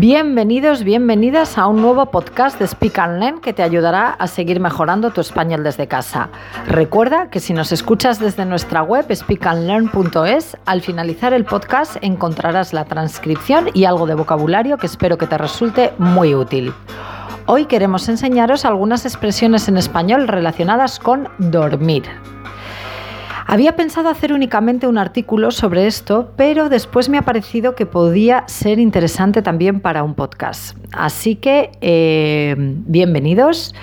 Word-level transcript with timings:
Bienvenidos, 0.00 0.82
bienvenidas 0.82 1.58
a 1.58 1.66
un 1.66 1.82
nuevo 1.82 2.06
podcast 2.06 2.58
de 2.58 2.66
Speak 2.66 2.98
and 2.98 3.20
Learn 3.20 3.40
que 3.42 3.52
te 3.52 3.62
ayudará 3.62 4.08
a 4.08 4.28
seguir 4.28 4.58
mejorando 4.58 5.10
tu 5.10 5.20
español 5.20 5.62
desde 5.62 5.88
casa. 5.88 6.30
Recuerda 6.66 7.28
que 7.28 7.38
si 7.38 7.52
nos 7.52 7.70
escuchas 7.70 8.18
desde 8.18 8.46
nuestra 8.46 8.82
web 8.82 9.14
speakandlearn.es, 9.14 10.56
al 10.64 10.80
finalizar 10.80 11.34
el 11.34 11.44
podcast 11.44 11.98
encontrarás 12.00 12.72
la 12.72 12.86
transcripción 12.86 13.68
y 13.74 13.84
algo 13.84 14.06
de 14.06 14.14
vocabulario 14.14 14.78
que 14.78 14.86
espero 14.86 15.18
que 15.18 15.26
te 15.26 15.36
resulte 15.36 15.92
muy 15.98 16.34
útil. 16.34 16.72
Hoy 17.44 17.66
queremos 17.66 18.08
enseñaros 18.08 18.64
algunas 18.64 19.04
expresiones 19.04 19.68
en 19.68 19.76
español 19.76 20.28
relacionadas 20.28 20.98
con 20.98 21.28
dormir. 21.36 22.04
Había 23.50 23.74
pensado 23.74 24.10
hacer 24.10 24.32
únicamente 24.32 24.86
un 24.86 24.96
artículo 24.96 25.50
sobre 25.50 25.88
esto, 25.88 26.30
pero 26.36 26.68
después 26.68 27.08
me 27.08 27.18
ha 27.18 27.22
parecido 27.22 27.74
que 27.74 27.84
podía 27.84 28.44
ser 28.46 28.78
interesante 28.78 29.42
también 29.42 29.80
para 29.80 30.04
un 30.04 30.14
podcast. 30.14 30.78
Así 30.92 31.34
que, 31.34 31.72
eh, 31.80 32.54
bienvenidos. 32.56 33.74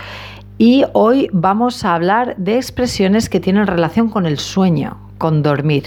Y 0.58 0.86
hoy 0.94 1.28
vamos 1.34 1.84
a 1.84 1.96
hablar 1.96 2.38
de 2.38 2.56
expresiones 2.56 3.28
que 3.28 3.42
tienen 3.42 3.68
relación 3.68 4.08
con 4.08 4.26
el 4.26 4.38
sueño, 4.38 5.00
con 5.18 5.44
dormir. 5.44 5.84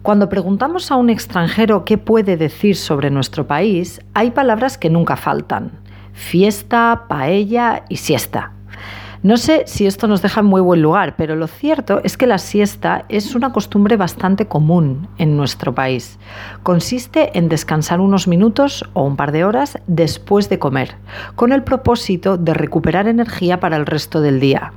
Cuando 0.00 0.30
preguntamos 0.30 0.90
a 0.90 0.96
un 0.96 1.10
extranjero 1.10 1.84
qué 1.84 1.98
puede 1.98 2.38
decir 2.38 2.74
sobre 2.74 3.10
nuestro 3.10 3.46
país, 3.46 4.00
hay 4.14 4.30
palabras 4.30 4.78
que 4.78 4.88
nunca 4.88 5.16
faltan. 5.16 5.72
Fiesta, 6.14 7.04
paella 7.06 7.84
y 7.90 7.96
siesta. 7.96 8.54
No 9.22 9.36
sé 9.36 9.64
si 9.66 9.86
esto 9.86 10.06
nos 10.06 10.22
deja 10.22 10.40
en 10.40 10.46
muy 10.46 10.60
buen 10.60 10.80
lugar, 10.80 11.16
pero 11.16 11.34
lo 11.34 11.48
cierto 11.48 12.00
es 12.04 12.16
que 12.16 12.28
la 12.28 12.38
siesta 12.38 13.04
es 13.08 13.34
una 13.34 13.52
costumbre 13.52 13.96
bastante 13.96 14.46
común 14.46 15.08
en 15.18 15.36
nuestro 15.36 15.74
país. 15.74 16.20
Consiste 16.62 17.36
en 17.36 17.48
descansar 17.48 18.00
unos 18.00 18.28
minutos 18.28 18.84
o 18.92 19.02
un 19.02 19.16
par 19.16 19.32
de 19.32 19.44
horas 19.44 19.78
después 19.88 20.48
de 20.48 20.60
comer, 20.60 20.94
con 21.34 21.52
el 21.52 21.64
propósito 21.64 22.36
de 22.36 22.54
recuperar 22.54 23.08
energía 23.08 23.58
para 23.58 23.76
el 23.76 23.86
resto 23.86 24.20
del 24.20 24.38
día. 24.38 24.72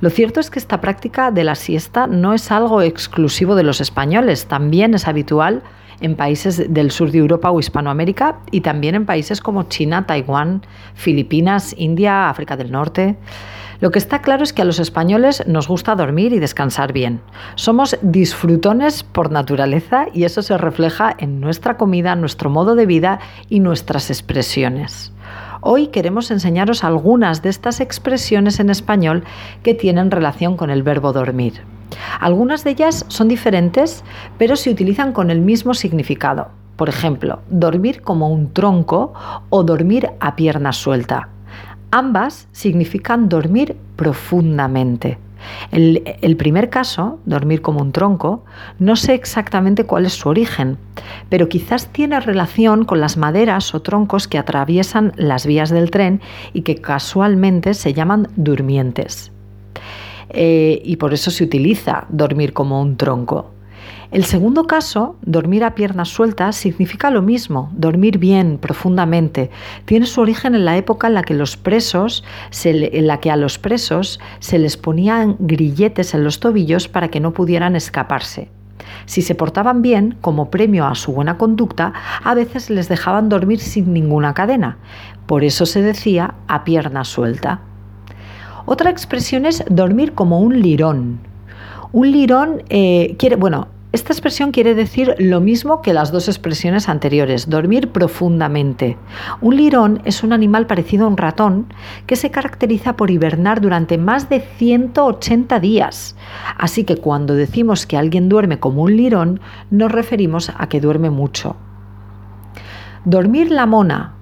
Lo 0.00 0.10
cierto 0.10 0.40
es 0.40 0.50
que 0.50 0.58
esta 0.58 0.80
práctica 0.80 1.30
de 1.30 1.44
la 1.44 1.54
siesta 1.54 2.06
no 2.06 2.34
es 2.34 2.50
algo 2.50 2.82
exclusivo 2.82 3.54
de 3.54 3.62
los 3.62 3.80
españoles, 3.80 4.46
también 4.46 4.94
es 4.94 5.06
habitual 5.06 5.62
en 6.00 6.16
países 6.16 6.72
del 6.72 6.90
sur 6.90 7.10
de 7.10 7.18
Europa 7.18 7.50
o 7.50 7.60
Hispanoamérica 7.60 8.38
y 8.50 8.62
también 8.62 8.94
en 8.94 9.06
países 9.06 9.40
como 9.40 9.64
China, 9.64 10.06
Taiwán, 10.06 10.62
Filipinas, 10.94 11.74
India, 11.76 12.28
África 12.28 12.56
del 12.56 12.72
Norte. 12.72 13.16
Lo 13.80 13.90
que 13.90 13.98
está 13.98 14.20
claro 14.20 14.42
es 14.42 14.52
que 14.52 14.60
a 14.60 14.66
los 14.66 14.78
españoles 14.78 15.42
nos 15.46 15.66
gusta 15.66 15.94
dormir 15.94 16.34
y 16.34 16.38
descansar 16.38 16.92
bien. 16.92 17.22
Somos 17.54 17.96
disfrutones 18.02 19.02
por 19.02 19.30
naturaleza 19.30 20.06
y 20.12 20.24
eso 20.24 20.42
se 20.42 20.58
refleja 20.58 21.14
en 21.16 21.40
nuestra 21.40 21.78
comida, 21.78 22.14
nuestro 22.14 22.50
modo 22.50 22.74
de 22.74 22.84
vida 22.84 23.20
y 23.48 23.60
nuestras 23.60 24.10
expresiones. 24.10 25.12
Hoy 25.62 25.88
queremos 25.88 26.30
enseñaros 26.30 26.84
algunas 26.84 27.42
de 27.42 27.50
estas 27.50 27.80
expresiones 27.80 28.60
en 28.60 28.70
español 28.70 29.24
que 29.62 29.74
tienen 29.74 30.10
relación 30.10 30.56
con 30.56 30.70
el 30.70 30.82
verbo 30.82 31.12
dormir. 31.12 31.60
Algunas 32.18 32.64
de 32.64 32.70
ellas 32.70 33.04
son 33.08 33.28
diferentes, 33.28 34.02
pero 34.38 34.56
se 34.56 34.70
utilizan 34.70 35.12
con 35.12 35.30
el 35.30 35.40
mismo 35.40 35.74
significado. 35.74 36.48
Por 36.76 36.88
ejemplo, 36.88 37.40
dormir 37.50 38.00
como 38.00 38.30
un 38.30 38.54
tronco 38.54 39.12
o 39.50 39.62
dormir 39.62 40.10
a 40.18 40.34
pierna 40.34 40.72
suelta. 40.72 41.28
Ambas 41.90 42.48
significan 42.52 43.28
dormir 43.28 43.76
profundamente. 43.96 45.18
El, 45.70 46.36
primer 46.36 46.70
caso, 46.70 47.18
dormir 47.24 47.62
como 47.62 47.80
un 47.80 47.92
tronco, 47.92 48.44
no 48.78 48.96
sé 48.96 49.14
exactamente 49.14 49.84
cuál 49.84 50.06
es 50.06 50.14
su 50.14 50.28
origen, 50.28 50.78
pero 51.28 51.48
quizás 51.48 51.88
tiene 51.88 52.20
relación 52.20 52.84
con 52.84 53.00
las 53.00 53.16
maderas 53.16 53.74
o 53.74 53.82
troncos 53.82 54.28
que 54.28 54.38
atraviesan 54.38 55.12
las 55.16 55.46
vías 55.46 55.70
del 55.70 55.90
tren 55.90 56.20
y 56.52 56.62
que 56.62 56.76
casualmente 56.76 57.74
se 57.74 57.92
llaman 57.92 58.28
durmientes. 58.36 59.32
Eh, 60.30 60.80
y 60.84 60.96
por 60.96 61.12
eso 61.12 61.30
se 61.30 61.44
utiliza 61.44 62.06
dormir 62.08 62.52
como 62.52 62.80
un 62.80 62.96
tronco. 62.96 63.50
El 64.10 64.24
segundo 64.24 64.66
caso, 64.66 65.14
dormir 65.22 65.62
a 65.62 65.76
piernas 65.76 66.08
sueltas, 66.08 66.56
significa 66.56 67.12
lo 67.12 67.22
mismo, 67.22 67.70
dormir 67.76 68.18
bien, 68.18 68.58
profundamente. 68.58 69.50
Tiene 69.84 70.04
su 70.06 70.20
origen 70.20 70.56
en 70.56 70.64
la 70.64 70.76
época 70.76 71.06
en 71.06 71.14
la 71.14 71.22
que 71.22 71.34
los 71.34 71.56
presos, 71.56 72.24
en 72.64 73.06
la 73.06 73.20
que 73.20 73.30
a 73.30 73.36
los 73.36 73.60
presos 73.60 74.18
se 74.40 74.58
les 74.58 74.76
ponían 74.76 75.36
grilletes 75.38 76.12
en 76.12 76.24
los 76.24 76.40
tobillos 76.40 76.88
para 76.88 77.06
que 77.06 77.20
no 77.20 77.32
pudieran 77.32 77.76
escaparse. 77.76 78.48
Si 79.06 79.22
se 79.22 79.36
portaban 79.36 79.80
bien, 79.80 80.16
como 80.20 80.50
premio 80.50 80.86
a 80.86 80.96
su 80.96 81.12
buena 81.12 81.38
conducta, 81.38 81.92
a 82.24 82.34
veces 82.34 82.68
les 82.68 82.88
dejaban 82.88 83.28
dormir 83.28 83.60
sin 83.60 83.92
ninguna 83.92 84.34
cadena. 84.34 84.78
Por 85.26 85.44
eso 85.44 85.66
se 85.66 85.82
decía 85.82 86.34
a 86.48 86.64
pierna 86.64 87.04
suelta. 87.04 87.60
Otra 88.66 88.90
expresión 88.90 89.46
es 89.46 89.64
dormir 89.70 90.14
como 90.14 90.40
un 90.40 90.60
lirón. 90.60 91.20
Un 91.92 92.10
lirón 92.10 92.64
eh, 92.70 93.14
quiere, 93.16 93.36
bueno, 93.36 93.68
esta 93.92 94.12
expresión 94.12 94.52
quiere 94.52 94.76
decir 94.76 95.16
lo 95.18 95.40
mismo 95.40 95.82
que 95.82 95.92
las 95.92 96.12
dos 96.12 96.28
expresiones 96.28 96.88
anteriores, 96.88 97.50
dormir 97.50 97.90
profundamente. 97.90 98.96
Un 99.40 99.56
lirón 99.56 100.00
es 100.04 100.22
un 100.22 100.32
animal 100.32 100.68
parecido 100.68 101.06
a 101.06 101.08
un 101.08 101.16
ratón 101.16 101.66
que 102.06 102.14
se 102.14 102.30
caracteriza 102.30 102.94
por 102.94 103.10
hibernar 103.10 103.60
durante 103.60 103.98
más 103.98 104.28
de 104.28 104.40
180 104.40 105.58
días. 105.58 106.16
Así 106.56 106.84
que 106.84 106.98
cuando 106.98 107.34
decimos 107.34 107.84
que 107.84 107.96
alguien 107.96 108.28
duerme 108.28 108.60
como 108.60 108.82
un 108.82 108.96
lirón, 108.96 109.40
nos 109.72 109.90
referimos 109.90 110.52
a 110.56 110.68
que 110.68 110.80
duerme 110.80 111.10
mucho. 111.10 111.56
Dormir 113.04 113.50
la 113.50 113.66
mona. 113.66 114.14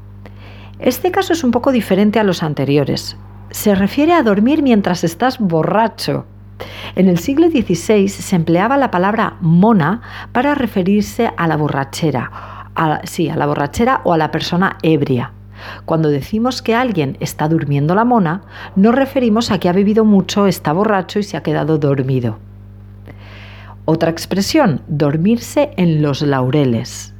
Este 0.78 1.10
caso 1.10 1.34
es 1.34 1.44
un 1.44 1.50
poco 1.50 1.72
diferente 1.72 2.18
a 2.18 2.24
los 2.24 2.42
anteriores. 2.42 3.18
Se 3.50 3.74
refiere 3.74 4.14
a 4.14 4.22
dormir 4.22 4.62
mientras 4.62 5.04
estás 5.04 5.38
borracho. 5.38 6.24
En 6.96 7.08
el 7.08 7.18
siglo 7.18 7.48
XVI 7.48 8.08
se 8.08 8.36
empleaba 8.36 8.76
la 8.76 8.90
palabra 8.90 9.36
mona 9.40 10.02
para 10.32 10.54
referirse 10.54 11.30
a 11.36 11.46
la 11.46 11.56
borrachera, 11.56 12.30
sí, 13.04 13.28
a 13.28 13.36
la 13.36 13.46
borrachera 13.46 14.00
o 14.04 14.12
a 14.12 14.18
la 14.18 14.30
persona 14.30 14.78
ebria. 14.82 15.32
Cuando 15.84 16.08
decimos 16.08 16.62
que 16.62 16.74
alguien 16.74 17.16
está 17.20 17.48
durmiendo 17.48 17.94
la 17.94 18.04
mona, 18.04 18.42
nos 18.76 18.94
referimos 18.94 19.50
a 19.50 19.58
que 19.58 19.68
ha 19.68 19.72
bebido 19.72 20.04
mucho, 20.04 20.46
está 20.46 20.72
borracho 20.72 21.18
y 21.18 21.24
se 21.24 21.36
ha 21.36 21.42
quedado 21.42 21.78
dormido. 21.78 22.38
Otra 23.84 24.10
expresión, 24.10 24.82
dormirse 24.86 25.70
en 25.76 26.02
los 26.02 26.22
laureles. 26.22 27.14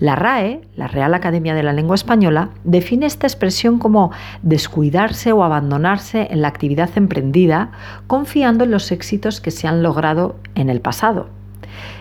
La 0.00 0.16
RAE, 0.16 0.62
la 0.76 0.88
Real 0.88 1.12
Academia 1.12 1.54
de 1.54 1.62
la 1.62 1.74
Lengua 1.74 1.94
Española, 1.94 2.48
define 2.64 3.04
esta 3.04 3.26
expresión 3.26 3.78
como 3.78 4.12
descuidarse 4.40 5.30
o 5.32 5.44
abandonarse 5.44 6.28
en 6.30 6.40
la 6.40 6.48
actividad 6.48 6.88
emprendida, 6.96 7.70
confiando 8.06 8.64
en 8.64 8.70
los 8.70 8.92
éxitos 8.92 9.42
que 9.42 9.50
se 9.50 9.68
han 9.68 9.82
logrado 9.82 10.36
en 10.54 10.70
el 10.70 10.80
pasado. 10.80 11.28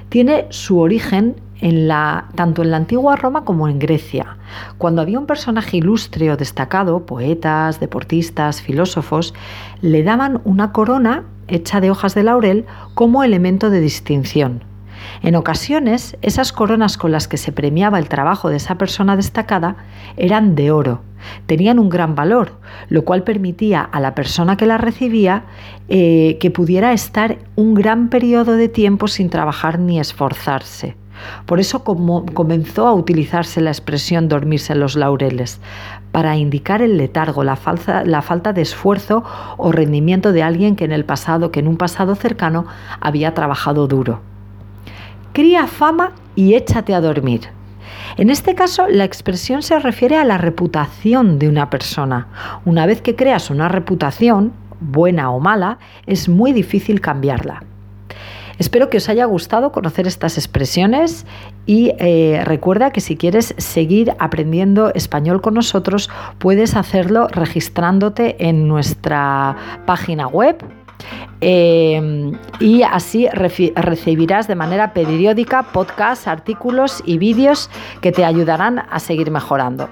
Tiene 0.08 0.46
su 0.50 0.80
origen 0.80 1.36
tanto 2.36 2.62
en 2.64 2.72
la 2.72 2.78
antigua 2.78 3.18
Roma 3.18 3.44
como 3.44 3.68
en 3.68 3.80
Grecia. 3.80 4.38
Cuando 4.78 5.02
había 5.02 5.20
un 5.20 5.26
personaje 5.26 5.76
ilustre 5.76 6.32
o 6.32 6.38
destacado, 6.38 7.06
poetas, 7.06 7.82
deportistas, 7.82 8.62
filósofos, 8.62 9.34
le 9.82 10.04
daban 10.04 10.40
una 10.46 10.72
corona 10.72 11.26
hecha 11.50 11.82
de 11.82 11.92
hojas 11.92 12.16
de 12.16 12.24
laurel 12.24 12.66
como 12.94 13.26
elemento 13.26 13.70
de 13.70 13.82
distinción. 13.82 14.69
En 15.22 15.36
ocasiones, 15.36 16.18
esas 16.22 16.52
coronas 16.54 16.98
con 16.98 17.12
las 17.12 17.28
que 17.28 17.38
se 17.38 17.52
premiaba 17.52 18.00
el 18.00 18.10
trabajo 18.10 18.50
de 18.50 18.58
esa 18.58 18.78
persona 18.78 19.16
destacada 19.16 19.76
eran 20.18 20.56
de 20.56 20.72
oro, 20.72 21.02
tenían 21.46 21.80
un 21.80 21.90
gran 21.90 22.16
valor, 22.16 22.54
lo 22.90 23.04
cual 23.04 23.24
permitía 23.24 23.82
a 23.82 24.00
la 24.00 24.16
persona 24.16 24.58
que 24.58 24.66
la 24.66 24.78
recibía 24.78 25.44
eh, 25.88 26.38
que 26.40 26.52
pudiera 26.52 26.94
estar 26.94 27.38
un 27.56 27.74
gran 27.74 28.10
periodo 28.10 28.56
de 28.56 28.70
tiempo 28.70 29.08
sin 29.08 29.30
trabajar 29.30 29.80
ni 29.80 30.00
esforzarse. 30.00 30.96
Por 31.46 31.60
eso 31.60 31.84
comenzó 31.84 32.88
a 32.88 32.94
utilizarse 32.94 33.60
la 33.60 33.72
expresión 33.72 34.30
dormirse 34.30 34.72
en 34.72 34.80
los 34.80 34.96
laureles, 34.96 35.60
para 36.14 36.38
indicar 36.38 36.82
el 36.82 36.98
letargo, 36.98 37.44
la, 37.44 37.60
la 38.06 38.22
falta 38.22 38.54
de 38.54 38.62
esfuerzo 38.62 39.24
o 39.58 39.72
rendimiento 39.74 40.32
de 40.32 40.44
alguien 40.44 40.78
que 40.78 40.86
en 40.86 40.94
el 40.94 41.04
pasado, 41.04 41.52
que 41.52 41.60
en 41.60 41.68
un 41.68 41.76
pasado 41.76 42.16
cercano 42.16 42.66
había 43.02 43.34
trabajado 43.34 43.88
duro 43.88 44.22
cría 45.40 45.68
fama 45.68 46.12
y 46.36 46.56
échate 46.56 46.94
a 46.94 47.00
dormir. 47.00 47.48
En 48.18 48.30
este 48.30 48.56
caso, 48.56 48.90
la 48.90 49.06
expresión 49.06 49.62
se 49.62 49.80
refiere 49.80 50.18
a 50.18 50.26
la 50.26 50.38
reputación 50.38 51.40
de 51.40 51.48
una 51.48 51.70
persona. 51.70 52.28
Una 52.66 52.86
vez 52.86 53.02
que 53.02 53.16
creas 53.16 53.50
una 53.50 53.70
reputación, 53.70 54.52
buena 54.82 55.32
o 55.32 55.40
mala, 55.40 55.80
es 56.06 56.28
muy 56.28 56.52
difícil 56.52 57.00
cambiarla. 57.00 57.64
Espero 58.58 58.90
que 58.90 58.98
os 58.98 59.08
haya 59.08 59.24
gustado 59.24 59.72
conocer 59.72 60.08
estas 60.08 60.38
expresiones 60.38 61.26
y 61.66 61.94
eh, 61.98 62.42
recuerda 62.44 62.92
que 62.92 63.00
si 63.00 63.16
quieres 63.16 63.56
seguir 63.58 64.14
aprendiendo 64.20 64.94
español 64.94 65.40
con 65.40 65.54
nosotros, 65.54 66.10
puedes 66.40 66.76
hacerlo 66.76 67.30
registrándote 67.30 68.36
en 68.46 68.68
nuestra 68.68 69.56
página 69.86 70.28
web 70.28 70.58
Eh, 71.42 72.32
y 72.60 72.84
así 72.84 73.28
recibirás 73.30 74.48
de 74.48 74.56
manera 74.56 74.94
periódica 74.94 75.64
podcasts, 75.64 76.28
artículos 76.28 77.02
y 77.06 77.18
vídeos 77.18 77.70
que 78.02 78.12
te 78.12 78.26
ayudarán 78.26 78.80
a 78.90 79.00
seguir 79.00 79.32
mejorando. 79.32 79.90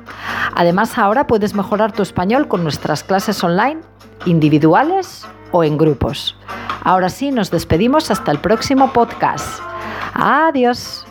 Además, 0.56 0.98
ahora 0.98 1.28
puedes 1.28 1.54
mejorar 1.54 1.92
tu 1.92 2.02
español 2.02 2.48
con 2.48 2.64
nuestras 2.64 3.04
clases 3.04 3.44
online, 3.44 3.82
individuales 4.26 5.26
o 5.52 5.64
en 5.64 5.78
grupos. 5.78 6.38
Ahora 6.84 7.10
sí, 7.10 7.32
nos 7.32 7.52
despedimos 7.52 8.12
hasta 8.12 8.32
el 8.32 8.40
próximo 8.40 8.92
podcast. 8.92 9.62
Adiós. 10.14 11.06